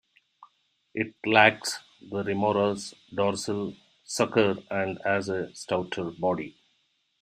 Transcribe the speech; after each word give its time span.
It 0.95 1.13
lacks 1.27 1.77
the 2.09 2.23
remora's 2.23 2.95
dorsal 3.13 3.75
sucker 4.03 4.57
and 4.71 4.97
has 5.05 5.29
a 5.29 5.53
stouter 5.53 6.05
body. 6.09 6.57